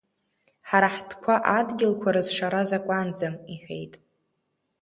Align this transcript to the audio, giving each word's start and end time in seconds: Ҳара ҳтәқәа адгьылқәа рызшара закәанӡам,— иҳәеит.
Ҳара 0.69 0.89
ҳтәқәа 0.95 1.35
адгьылқәа 1.57 2.09
рызшара 2.15 2.61
закәанӡам,— 2.69 3.35
иҳәеит. 3.53 3.93